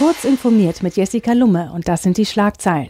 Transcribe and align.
Kurz 0.00 0.24
informiert 0.24 0.82
mit 0.82 0.96
Jessica 0.96 1.34
Lumme 1.34 1.72
und 1.74 1.86
das 1.86 2.02
sind 2.02 2.16
die 2.16 2.24
Schlagzeilen. 2.24 2.88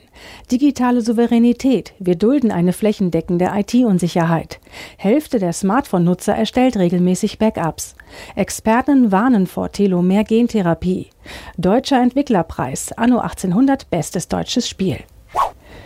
Digitale 0.53 1.01
Souveränität. 1.01 1.93
Wir 1.99 2.15
dulden 2.15 2.53
eine 2.53 2.73
flächendeckende 2.73 3.51
IT-Unsicherheit. 3.53 4.61
Hälfte 4.97 5.41
der 5.41 5.53
Smartphone-Nutzer 5.53 6.37
erstellt 6.37 6.77
regelmäßig 6.77 7.41
Backups. 7.41 7.97
Experten 8.37 9.11
warnen 9.11 9.49
vor 9.49 9.73
Telomere-Gentherapie. 9.73 11.09
Deutscher 11.59 12.01
Entwicklerpreis. 12.01 12.93
Anno 12.93 13.19
1800 13.19 13.91
bestes 13.91 14.29
deutsches 14.29 14.69
Spiel. 14.69 14.99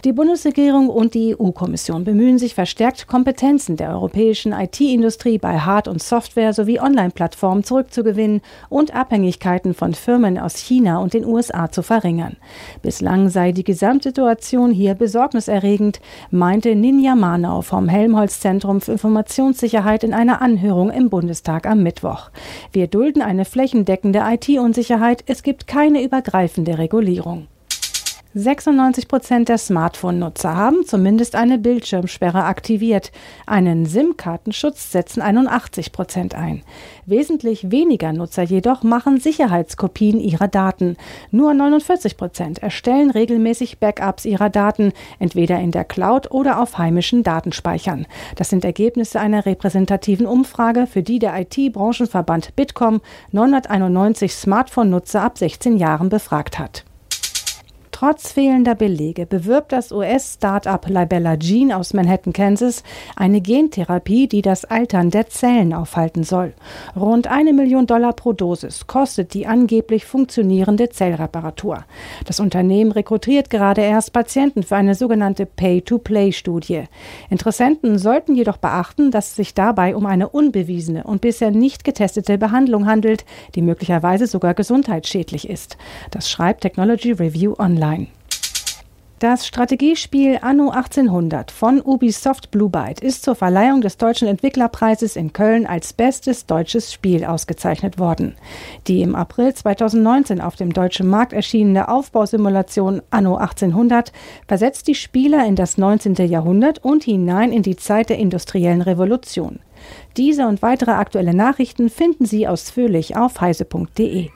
Die 0.05 0.12
Bundesregierung 0.12 0.91
und 0.91 1.14
die 1.14 1.34
EU-Kommission 1.34 2.05
bemühen 2.05 2.39
sich 2.39 2.55
verstärkt, 2.55 3.07
Kompetenzen 3.07 3.79
der 3.79 3.89
europäischen 3.89 4.52
IT-Industrie 4.52 5.38
bei 5.38 5.61
Hard- 5.61 5.88
und 5.88 6.02
Software 6.02 6.52
sowie 6.52 6.79
Online-Plattformen 6.79 7.64
zurückzugewinnen 7.64 8.43
und 8.69 8.95
Abhängigkeiten 8.95 9.73
von 9.73 9.95
Firmen 9.95 10.37
aus 10.38 10.59
China 10.59 10.98
und 10.98 11.15
den 11.15 11.24
USA 11.24 11.70
zu 11.70 11.80
verringern. 11.80 12.37
Bislang 12.82 13.30
sei 13.30 13.52
die 13.52 13.65
Gesamtsituation 13.65 14.73
hier 14.73 14.93
besorgniserregend, 14.93 16.01
meinte 16.30 16.77
Ninja 16.77 17.15
Manau 17.15 17.62
vom 17.62 17.88
Helmholtz-Zentrum 17.88 18.82
für 18.82 18.93
Informationssicherheit 18.93 20.05
in 20.05 20.12
einer 20.12 20.43
Anhörung 20.43 20.91
im 20.91 21.09
Bundestag 21.09 21.66
am 21.66 21.82
Mittwoch. 21.82 22.29
Wir 22.73 22.88
dulden 22.88 23.23
eine 23.23 23.46
flächendeckende 23.46 24.23
IT-Unsicherheit, 24.23 25.24
es 25.24 25.43
gibt 25.43 25.66
keine 25.66 26.02
übergreifende 26.02 26.77
Regulierung. 26.77 27.46
96 28.37 29.06
Prozent 29.06 29.48
der 29.48 29.59
Smartphone-Nutzer 29.59 30.56
haben 30.56 30.84
zumindest 30.84 31.37
eine 31.37 31.56
Bildschirmsperre 31.56 32.43
aktiviert. 32.43 33.12
Einen 33.47 33.87
SIM-Kartenschutz 33.87 34.91
setzen 34.91 35.23
81 35.23 35.93
Prozent 35.93 36.34
ein. 36.34 36.65
Wesentlich 37.07 37.70
weniger 37.70 38.12
Nutzer 38.12 38.43
jedoch 38.43 38.83
machen 38.83 39.20
Sicherheitskopien 39.20 40.19
ihrer 40.19 40.48
Daten. 40.48 40.97
Nur 41.30 41.55
49 41.55 42.16
Prozent 42.16 42.59
erstellen 42.60 43.12
regelmäßig 43.12 43.79
Backups 43.79 44.24
ihrer 44.24 44.51
Daten, 44.51 44.93
entweder 45.21 45.60
in 45.60 45.71
der 45.71 45.85
Cloud 45.85 46.32
oder 46.32 46.60
auf 46.60 46.77
heimischen 46.77 47.23
Datenspeichern. 47.23 48.05
Das 48.35 48.51
sind 48.51 48.65
Ergebnisse 48.65 49.21
einer 49.21 49.46
repräsentativen 49.46 50.27
Umfrage, 50.27 50.88
für 50.88 51.05
die 51.05 51.21
der 51.21 51.40
IT-Branchenverband 51.40 52.57
Bitkom 52.57 53.01
991 53.30 54.35
Smartphone-Nutzer 54.35 55.23
ab 55.23 55.38
16 55.38 55.77
Jahren 55.77 56.09
befragt 56.09 56.59
hat. 56.59 56.85
Trotz 57.95 58.32
fehlender 58.32 58.74
Belege 58.74 59.24
bewirbt 59.24 59.70
das 59.70 59.92
US-Startup 59.92 60.84
Libella 60.88 61.37
Gene 61.37 61.76
aus 61.76 61.95
Manhattan, 61.95 62.32
Kansas, 62.32 62.82
eine 63.14 63.40
Gentherapie, 63.40 64.26
die 64.26 64.42
das 64.42 64.64
Altern 64.64 65.10
der 65.10 65.28
Zellen 65.28 65.72
aufhalten 65.72 66.25
soll. 66.25 66.54
Rund 66.97 67.28
eine 67.28 67.53
Million 67.53 67.87
Dollar 67.87 68.12
pro 68.12 68.32
Dosis 68.32 68.88
kostet 68.88 69.32
die 69.32 69.47
angeblich 69.47 70.06
funktionierende 70.06 70.88
Zellreparatur. 70.88 71.84
Das 72.25 72.41
Unternehmen 72.41 72.91
rekrutiert 72.91 73.48
gerade 73.48 73.82
erst 73.82 74.12
Patienten 74.12 74.65
für 74.65 74.75
eine 74.75 74.97
sogenannte 74.97 75.47
Pay-to-Play-Studie. 75.47 76.87
Interessenten 77.31 77.98
sollten 77.98 78.34
jedoch 78.34 78.56
beachten, 78.56 79.12
dass 79.12 79.28
es 79.28 79.37
sich 79.37 79.54
dabei 79.54 79.94
um 79.94 80.06
eine 80.06 80.31
unbewiesene 80.31 81.04
und 81.04 81.20
bisher 81.20 81.53
nicht 81.53 81.84
getestete 81.84 82.38
Behandlung 82.38 82.87
handelt, 82.87 83.25
die 83.54 83.62
möglicherweise 83.62 84.26
sogar 84.26 84.54
gesundheitsschädlich 84.54 85.48
ist. 85.48 85.76
Das 86.10 86.28
schreibt 86.28 86.62
Technology 86.62 87.12
Review 87.12 87.54
Online 87.56 87.84
online. 87.84 88.09
Das 89.21 89.47
Strategiespiel 89.47 90.38
Anno 90.43 90.71
1800 90.71 91.50
von 91.50 91.81
Ubisoft 91.81 92.50
Blue 92.50 92.69
Byte 92.69 93.00
ist 93.00 93.22
zur 93.22 93.34
Verleihung 93.34 93.81
des 93.81 93.97
Deutschen 93.97 94.28
Entwicklerpreises 94.28 95.16
in 95.16 95.32
Köln 95.32 95.66
als 95.66 95.94
bestes 95.94 96.44
deutsches 96.44 96.93
Spiel 96.93 97.25
ausgezeichnet 97.25 97.99
worden. 97.99 98.34
Die 98.87 99.00
im 99.00 99.15
April 99.15 99.55
2019 99.55 100.43
auf 100.43 100.56
dem 100.56 100.75
deutschen 100.75 101.09
Markt 101.09 101.32
erschienene 101.32 101.88
Aufbausimulation 101.88 103.00
Anno 103.09 103.37
1800 103.37 104.12
versetzt 104.47 104.88
die 104.88 104.97
Spieler 104.97 105.47
in 105.47 105.56
das 105.56 105.78
19. 105.78 106.16
Jahrhundert 106.16 106.84
und 106.84 107.05
hinein 107.05 107.51
in 107.51 107.62
die 107.62 107.77
Zeit 107.77 108.11
der 108.11 108.19
industriellen 108.19 108.83
Revolution. 108.83 109.61
Diese 110.19 110.47
und 110.47 110.61
weitere 110.61 110.91
aktuelle 110.91 111.34
Nachrichten 111.34 111.89
finden 111.89 112.27
Sie 112.27 112.47
ausführlich 112.47 113.16
auf 113.16 113.41
heise.de. 113.41 114.28